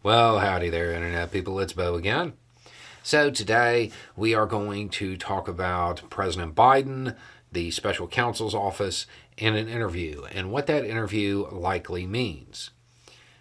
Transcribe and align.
Well, 0.00 0.38
howdy 0.38 0.70
there, 0.70 0.92
Internet 0.92 1.32
people. 1.32 1.58
It's 1.58 1.72
Beau 1.72 1.96
again. 1.96 2.34
So, 3.02 3.30
today 3.30 3.90
we 4.14 4.32
are 4.32 4.46
going 4.46 4.90
to 4.90 5.16
talk 5.16 5.48
about 5.48 6.08
President 6.08 6.54
Biden, 6.54 7.16
the 7.50 7.72
special 7.72 8.06
counsel's 8.06 8.54
office, 8.54 9.08
and 9.38 9.56
an 9.56 9.66
interview, 9.66 10.22
and 10.30 10.52
what 10.52 10.68
that 10.68 10.84
interview 10.84 11.48
likely 11.50 12.06
means. 12.06 12.70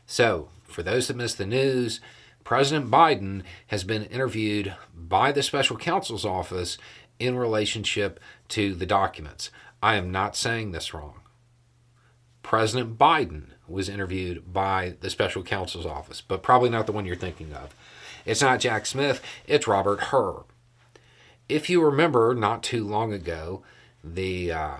So, 0.07 0.49
for 0.63 0.81
those 0.81 1.07
that 1.07 1.15
missed 1.15 1.37
the 1.37 1.45
news, 1.45 1.99
President 2.43 2.89
Biden 2.89 3.43
has 3.67 3.83
been 3.83 4.05
interviewed 4.05 4.73
by 4.95 5.31
the 5.31 5.43
special 5.43 5.77
counsel's 5.77 6.25
office 6.25 6.79
in 7.19 7.37
relationship 7.37 8.19
to 8.49 8.73
the 8.73 8.87
documents. 8.87 9.51
I 9.83 9.93
am 9.93 10.11
not 10.11 10.35
saying 10.35 10.71
this 10.71 10.91
wrong. 10.91 11.19
President 12.47 12.97
Biden 12.97 13.47
was 13.67 13.89
interviewed 13.89 14.53
by 14.53 14.93
the 15.01 15.09
special 15.09 15.43
counsel's 15.43 15.85
office, 15.85 16.21
but 16.21 16.41
probably 16.41 16.69
not 16.69 16.85
the 16.85 16.93
one 16.93 17.05
you're 17.05 17.13
thinking 17.13 17.51
of. 17.51 17.75
It's 18.25 18.41
not 18.41 18.61
Jack 18.61 18.85
Smith, 18.85 19.21
it's 19.47 19.67
Robert 19.67 19.99
Hur. 19.99 20.45
If 21.49 21.69
you 21.69 21.83
remember, 21.83 22.33
not 22.33 22.63
too 22.63 22.87
long 22.87 23.11
ago, 23.11 23.63
the 24.01 24.53
uh, 24.53 24.75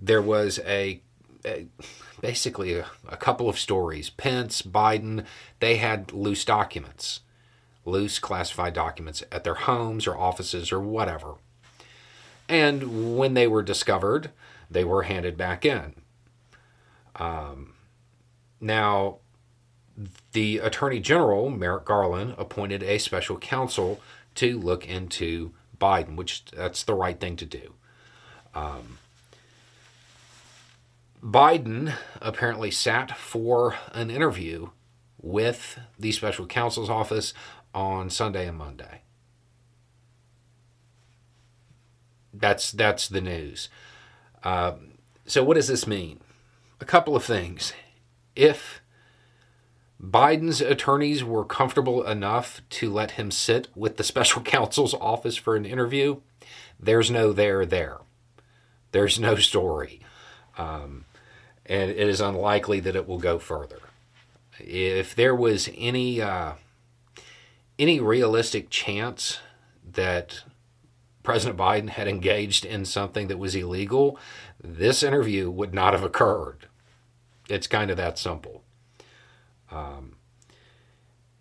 there 0.00 0.22
was 0.22 0.58
a, 0.60 1.02
a 1.44 1.66
basically 2.22 2.72
a, 2.72 2.86
a 3.06 3.18
couple 3.18 3.50
of 3.50 3.58
stories. 3.58 4.08
Pence, 4.08 4.62
Biden, 4.62 5.26
they 5.60 5.76
had 5.76 6.14
loose 6.14 6.46
documents, 6.46 7.20
loose 7.84 8.18
classified 8.18 8.72
documents 8.72 9.22
at 9.30 9.44
their 9.44 9.54
homes 9.54 10.06
or 10.06 10.16
offices 10.16 10.72
or 10.72 10.80
whatever. 10.80 11.34
And 12.48 13.18
when 13.18 13.34
they 13.34 13.46
were 13.46 13.62
discovered, 13.62 14.30
they 14.70 14.82
were 14.82 15.02
handed 15.02 15.36
back 15.36 15.66
in. 15.66 15.92
Um, 17.16 17.74
now, 18.60 19.18
the 20.32 20.58
Attorney 20.58 21.00
General, 21.00 21.50
Merrick 21.50 21.84
Garland, 21.84 22.34
appointed 22.38 22.82
a 22.82 22.98
special 22.98 23.38
counsel 23.38 24.00
to 24.36 24.58
look 24.58 24.86
into 24.86 25.52
Biden, 25.78 26.16
which 26.16 26.44
that's 26.46 26.82
the 26.82 26.94
right 26.94 27.18
thing 27.18 27.36
to 27.36 27.46
do. 27.46 27.74
Um, 28.54 28.98
Biden 31.22 31.94
apparently 32.20 32.70
sat 32.70 33.16
for 33.16 33.74
an 33.92 34.10
interview 34.10 34.70
with 35.20 35.78
the 35.98 36.12
special 36.12 36.46
counsel's 36.46 36.90
office 36.90 37.34
on 37.74 38.10
Sunday 38.10 38.46
and 38.46 38.56
Monday. 38.56 39.02
That's 42.32 42.70
that's 42.70 43.08
the 43.08 43.20
news. 43.20 43.68
Uh, 44.44 44.74
so 45.26 45.42
what 45.42 45.54
does 45.54 45.68
this 45.68 45.86
mean? 45.86 46.20
A 46.80 46.84
couple 46.84 47.16
of 47.16 47.24
things. 47.24 47.72
If 48.34 48.82
Biden's 50.02 50.60
attorneys 50.60 51.24
were 51.24 51.44
comfortable 51.44 52.02
enough 52.04 52.60
to 52.70 52.92
let 52.92 53.12
him 53.12 53.30
sit 53.30 53.68
with 53.74 53.96
the 53.96 54.04
special 54.04 54.42
counsel's 54.56 54.94
office 54.94 55.36
for 55.36 55.56
an 55.56 55.64
interview, 55.64 56.20
there's 56.78 57.10
no 57.10 57.32
there 57.32 57.64
there. 57.64 57.98
There's 58.92 59.18
no 59.18 59.36
story. 59.36 60.00
Um, 60.58 61.06
and 61.64 61.90
it 61.90 62.08
is 62.08 62.20
unlikely 62.20 62.80
that 62.80 62.96
it 62.96 63.08
will 63.08 63.18
go 63.18 63.38
further. 63.38 63.80
If 64.58 65.14
there 65.14 65.34
was 65.34 65.68
any 65.76 66.20
uh, 66.22 66.52
any 67.78 68.00
realistic 68.00 68.70
chance 68.70 69.38
that 69.92 70.42
President 71.26 71.58
Biden 71.58 71.88
had 71.88 72.06
engaged 72.06 72.64
in 72.64 72.84
something 72.84 73.26
that 73.26 73.36
was 73.36 73.56
illegal, 73.56 74.16
this 74.62 75.02
interview 75.02 75.50
would 75.50 75.74
not 75.74 75.92
have 75.92 76.04
occurred. 76.04 76.68
It's 77.48 77.66
kind 77.66 77.90
of 77.90 77.96
that 77.96 78.16
simple. 78.16 78.62
Um, 79.70 80.14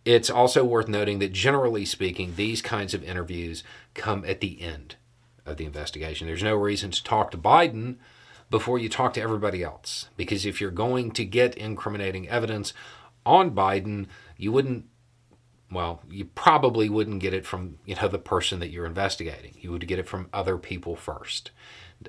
it's 0.03 0.31
also 0.31 0.65
worth 0.65 0.87
noting 0.87 1.19
that 1.19 1.33
generally 1.33 1.85
speaking, 1.85 2.33
these 2.35 2.63
kinds 2.63 2.95
of 2.95 3.03
interviews 3.03 3.63
come 3.93 4.25
at 4.25 4.41
the 4.41 4.59
end 4.59 4.95
of 5.45 5.57
the 5.57 5.65
investigation. 5.65 6.25
There's 6.25 6.41
no 6.41 6.55
reason 6.55 6.89
to 6.89 7.03
talk 7.03 7.29
to 7.29 7.37
Biden 7.37 7.97
before 8.49 8.79
you 8.79 8.89
talk 8.89 9.13
to 9.13 9.21
everybody 9.21 9.61
else. 9.61 10.09
Because 10.17 10.47
if 10.47 10.59
you're 10.59 10.71
going 10.71 11.11
to 11.11 11.25
get 11.25 11.55
incriminating 11.59 12.27
evidence 12.27 12.73
on 13.23 13.51
Biden, 13.51 14.07
you 14.35 14.51
wouldn't 14.51 14.85
well, 15.71 16.01
you 16.09 16.25
probably 16.25 16.89
wouldn't 16.89 17.21
get 17.21 17.33
it 17.33 17.45
from, 17.45 17.79
you 17.85 17.95
know, 17.95 18.07
the 18.07 18.19
person 18.19 18.59
that 18.59 18.69
you're 18.69 18.85
investigating. 18.85 19.55
You 19.59 19.71
would 19.71 19.87
get 19.87 19.99
it 19.99 20.07
from 20.07 20.29
other 20.31 20.57
people 20.57 20.95
first. 20.95 21.51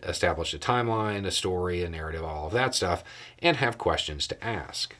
Establish 0.02 0.52
a 0.52 0.58
timeline, 0.58 1.26
a 1.26 1.30
story, 1.30 1.82
a 1.82 1.88
narrative, 1.88 2.22
all 2.24 2.48
of 2.48 2.52
that 2.52 2.74
stuff, 2.74 3.02
and 3.38 3.56
have 3.56 3.78
questions 3.78 4.26
to 4.26 4.44
ask. 4.44 4.94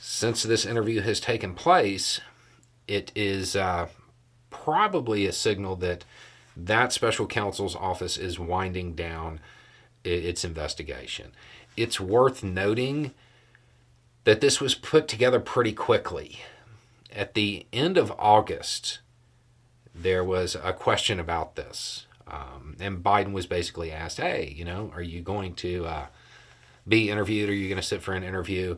Since 0.00 0.42
this 0.42 0.66
interview 0.66 1.00
has 1.00 1.18
taken 1.18 1.54
place, 1.54 2.20
it 2.86 3.10
is 3.14 3.56
uh, 3.56 3.88
probably 4.50 5.26
a 5.26 5.32
signal 5.32 5.76
that 5.76 6.04
that 6.56 6.92
special 6.92 7.26
counsel's 7.26 7.76
office 7.76 8.16
is 8.16 8.38
winding 8.38 8.94
down 8.94 9.40
its 10.04 10.44
investigation. 10.44 11.32
It's 11.76 12.00
worth 12.00 12.42
noting 12.42 13.12
that 14.24 14.40
this 14.40 14.60
was 14.60 14.74
put 14.74 15.08
together 15.08 15.40
pretty 15.40 15.72
quickly. 15.72 16.40
At 17.16 17.32
the 17.32 17.66
end 17.72 17.96
of 17.96 18.12
August, 18.18 18.98
there 19.94 20.22
was 20.22 20.54
a 20.54 20.74
question 20.74 21.18
about 21.18 21.56
this. 21.56 22.04
Um, 22.28 22.76
and 22.78 23.02
Biden 23.02 23.32
was 23.32 23.46
basically 23.46 23.90
asked, 23.90 24.18
hey, 24.18 24.52
you 24.54 24.66
know, 24.66 24.92
are 24.94 25.02
you 25.02 25.22
going 25.22 25.54
to 25.54 25.86
uh, 25.86 26.06
be 26.86 27.08
interviewed? 27.08 27.48
Are 27.48 27.54
you 27.54 27.68
going 27.68 27.80
to 27.80 27.86
sit 27.86 28.02
for 28.02 28.12
an 28.12 28.22
interview? 28.22 28.76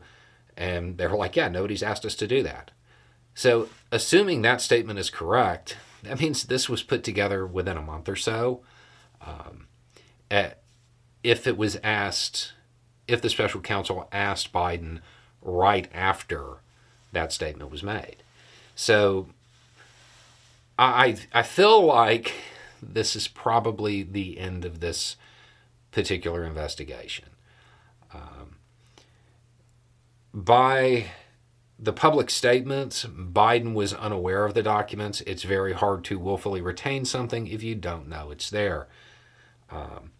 And 0.56 0.98
they 0.98 1.08
were 1.08 1.16
like, 1.16 1.34
yeah, 1.34 1.48
nobody's 1.48 1.82
asked 1.82 2.04
us 2.04 2.14
to 2.14 2.28
do 2.28 2.44
that. 2.44 2.70
So, 3.34 3.68
assuming 3.90 4.42
that 4.42 4.60
statement 4.60 5.00
is 5.00 5.10
correct, 5.10 5.76
that 6.04 6.20
means 6.20 6.44
this 6.44 6.68
was 6.68 6.84
put 6.84 7.02
together 7.02 7.44
within 7.44 7.76
a 7.76 7.82
month 7.82 8.08
or 8.08 8.16
so. 8.16 8.62
Um, 9.20 9.66
at, 10.30 10.60
if 11.24 11.48
it 11.48 11.56
was 11.56 11.76
asked, 11.82 12.52
if 13.08 13.20
the 13.20 13.30
special 13.30 13.60
counsel 13.60 14.08
asked 14.12 14.52
Biden 14.52 15.00
right 15.42 15.88
after 15.92 16.58
that 17.10 17.32
statement 17.32 17.72
was 17.72 17.82
made. 17.82 18.22
So 18.78 19.26
I, 20.78 21.16
I 21.32 21.42
feel 21.42 21.84
like 21.84 22.32
this 22.80 23.16
is 23.16 23.26
probably 23.26 24.04
the 24.04 24.38
end 24.38 24.64
of 24.64 24.78
this 24.78 25.16
particular 25.90 26.44
investigation. 26.44 27.24
Um, 28.14 28.58
by 30.32 31.06
the 31.76 31.92
public 31.92 32.30
statements, 32.30 33.04
Biden 33.04 33.74
was 33.74 33.92
unaware 33.94 34.44
of 34.44 34.54
the 34.54 34.62
documents. 34.62 35.22
It's 35.22 35.42
very 35.42 35.72
hard 35.72 36.04
to 36.04 36.20
willfully 36.20 36.60
retain 36.60 37.04
something 37.04 37.48
if 37.48 37.64
you 37.64 37.74
don't 37.74 38.08
know 38.08 38.30
it's 38.30 38.48
there. 38.48 38.86
Um, 39.72 40.12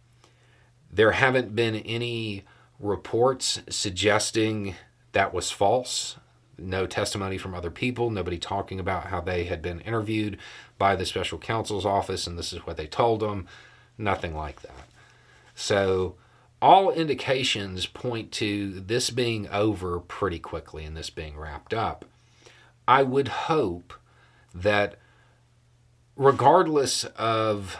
there 0.90 1.12
haven't 1.12 1.54
been 1.54 1.76
any 1.76 2.42
reports 2.80 3.60
suggesting 3.68 4.74
that 5.12 5.32
was 5.32 5.52
false. 5.52 6.16
No 6.58 6.86
testimony 6.86 7.38
from 7.38 7.54
other 7.54 7.70
people, 7.70 8.10
nobody 8.10 8.38
talking 8.38 8.80
about 8.80 9.06
how 9.06 9.20
they 9.20 9.44
had 9.44 9.62
been 9.62 9.80
interviewed 9.80 10.38
by 10.76 10.96
the 10.96 11.06
special 11.06 11.38
counsel's 11.38 11.86
office 11.86 12.26
and 12.26 12.38
this 12.38 12.52
is 12.52 12.66
what 12.66 12.76
they 12.76 12.86
told 12.86 13.20
them. 13.20 13.46
Nothing 13.96 14.34
like 14.34 14.62
that. 14.62 14.88
So, 15.54 16.16
all 16.60 16.90
indications 16.90 17.86
point 17.86 18.32
to 18.32 18.80
this 18.80 19.10
being 19.10 19.48
over 19.48 20.00
pretty 20.00 20.38
quickly 20.38 20.84
and 20.84 20.96
this 20.96 21.10
being 21.10 21.36
wrapped 21.36 21.72
up. 21.72 22.04
I 22.86 23.02
would 23.02 23.28
hope 23.28 23.92
that, 24.54 24.96
regardless 26.16 27.04
of 27.16 27.76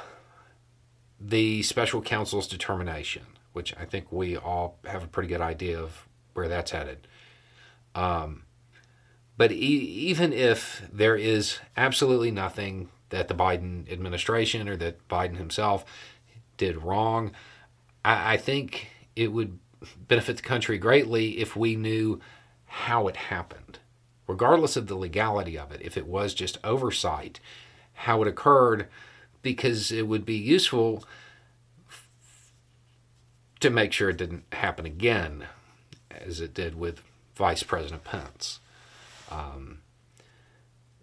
the 1.21 1.63
special 1.63 2.03
counsel's 2.03 2.47
determination, 2.47 3.23
which 3.53 3.75
I 3.77 3.85
think 3.85 4.13
we 4.13 4.37
all 4.37 4.79
have 4.85 5.03
a 5.03 5.09
pretty 5.09 5.29
good 5.29 5.41
idea 5.41 5.81
of 5.81 6.07
where 6.35 6.49
that's 6.49 6.71
headed. 6.71 7.09
Um, 7.95 8.45
but 9.39 9.53
e- 9.53 9.55
even 9.55 10.35
if 10.35 10.83
there 10.93 11.17
is 11.17 11.61
absolutely 11.77 12.31
nothing 12.31 12.91
that 13.09 13.29
the 13.29 13.35
Biden 13.35 13.91
administration 13.91 14.69
or 14.69 14.77
that 14.77 15.09
Biden 15.09 15.37
himself 15.39 15.85
did 16.59 16.83
wrong, 16.83 17.31
I, 18.05 18.35
I 18.35 18.37
think 18.37 18.91
it 19.17 19.33
would 19.33 19.59
benefit 19.97 20.37
the 20.37 20.43
country 20.43 20.77
greatly 20.77 21.39
if 21.39 21.57
we 21.57 21.77
knew 21.77 22.21
how 22.67 23.09
it 23.09 23.17
happened, 23.17 23.79
regardless 24.27 24.77
of 24.77 24.89
the 24.89 24.97
legality 24.97 25.57
of 25.57 25.73
it. 25.73 25.81
If 25.81 25.97
it 25.97 26.07
was 26.07 26.35
just 26.35 26.59
oversight, 26.63 27.41
how 27.95 28.21
it 28.23 28.29
occurred 28.29 28.89
because 29.41 29.93
it 29.93 30.09
would 30.09 30.27
be 30.27 30.35
useful 30.35 31.05
to 33.61 33.71
make 33.71 33.93
sure 33.93 34.11
it 34.11 34.17
didn't 34.17 34.45
happen 34.53 34.85
again, 34.85 35.47
as 36.11 36.41
it 36.41 36.55
did 36.55 36.79
with 36.79 37.03
Vice 37.37 37.63
President 37.63 38.03
Pence. 38.03 38.59
Um, 39.31 39.81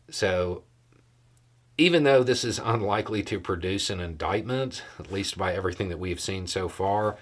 so, 0.09 0.63
even 1.77 2.03
though 2.03 2.23
this 2.23 2.43
is 2.43 2.59
unlikely 2.59 3.23
to 3.23 3.39
produce 3.39 3.89
an 3.89 3.99
indictment, 3.99 4.83
at 4.99 5.11
least 5.11 5.37
by 5.37 5.53
everything 5.53 5.89
that 5.89 5.99
we've 5.99 6.19
seen 6.19 6.47
so 6.47 6.69
far, 6.69 7.17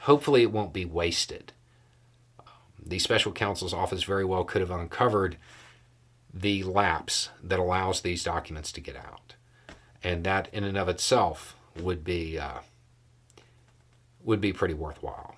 hopefully 0.00 0.42
it 0.42 0.52
won't 0.52 0.72
be 0.72 0.84
wasted. 0.84 1.52
The 2.84 2.98
special 2.98 3.32
counsel's 3.32 3.74
office 3.74 4.02
very 4.02 4.24
well 4.24 4.44
could 4.44 4.60
have 4.60 4.70
uncovered 4.70 5.36
the 6.32 6.62
lapse 6.62 7.28
that 7.42 7.58
allows 7.58 8.00
these 8.00 8.24
documents 8.24 8.72
to 8.72 8.80
get 8.80 8.96
out, 8.96 9.34
and 10.02 10.24
that 10.24 10.48
in 10.52 10.64
and 10.64 10.78
of 10.78 10.88
itself 10.88 11.54
would 11.78 12.02
be 12.02 12.38
uh, 12.38 12.60
would 14.24 14.40
be 14.40 14.52
pretty 14.52 14.74
worthwhile. 14.74 15.36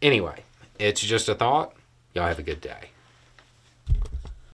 Anyway, 0.00 0.42
it's 0.78 1.00
just 1.00 1.28
a 1.28 1.34
thought. 1.34 1.74
Y'all 2.14 2.26
have 2.26 2.38
a 2.38 2.42
good 2.42 2.60
day. 2.60 2.90